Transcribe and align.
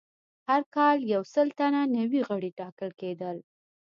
هر 0.47 0.61
کال 0.75 0.97
یو 1.13 1.21
سل 1.33 1.47
تنه 1.59 1.81
نوي 1.97 2.21
غړي 2.29 2.51
ټاکل 2.59 2.89
کېدل 3.01 3.37